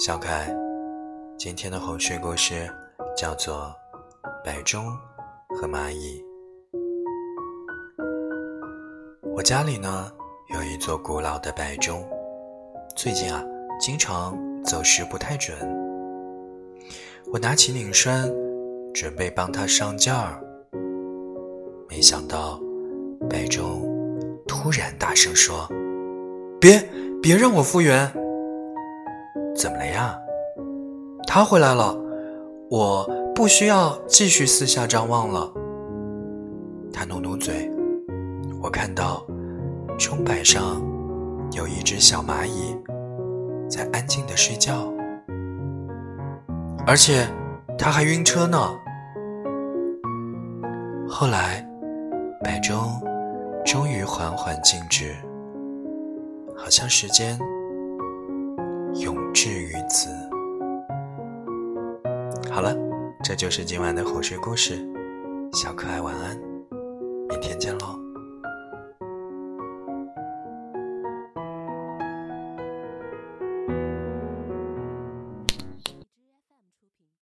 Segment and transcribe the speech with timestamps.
[0.00, 0.50] 小可爱，
[1.36, 2.66] 今天的哄睡故事
[3.14, 3.70] 叫做
[4.42, 4.86] 《摆钟
[5.50, 6.18] 和蚂蚁》。
[9.34, 10.10] 我家里呢
[10.54, 12.02] 有一座古老的摆钟，
[12.96, 13.44] 最近啊
[13.78, 15.54] 经常走时不太准。
[17.30, 18.26] 我拿起拧栓，
[18.94, 20.42] 准备帮它上件儿，
[21.90, 22.58] 没想到
[23.28, 23.86] 摆钟
[24.48, 25.68] 突然大声说
[26.58, 26.82] ：“别
[27.20, 28.10] 别让我复原！”
[29.60, 30.18] 怎么了呀？
[31.26, 31.94] 他回来了，
[32.70, 35.52] 我不需要继续四下张望了。
[36.90, 37.70] 他努努嘴，
[38.62, 39.22] 我看到
[39.98, 40.82] 钟摆上
[41.52, 42.74] 有一只小蚂蚁
[43.68, 44.90] 在安静的睡觉，
[46.86, 47.28] 而且
[47.76, 48.58] 它还晕车呢。
[51.06, 51.62] 后来，
[52.42, 52.98] 摆钟
[53.62, 55.14] 终于缓缓静止，
[56.56, 57.38] 好像时间。
[58.94, 59.14] 永
[62.50, 62.76] 好了，
[63.24, 64.78] 这就是今晚的哄睡故事，
[65.52, 66.38] 小可爱晚安，
[67.28, 68.09] 明天见喽。